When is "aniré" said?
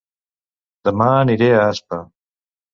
1.19-1.53